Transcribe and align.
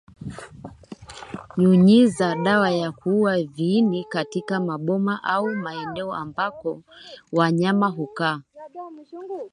Nyunyiza 1.57 2.35
dawa 2.35 2.71
ya 2.71 2.91
kuua 2.91 3.43
viini 3.43 4.03
katika 4.05 4.59
maboma 4.59 5.23
au 5.23 5.47
maeneo 5.55 6.13
ambako 6.13 6.81
wanyama 7.31 7.87
hukaa 7.87 8.41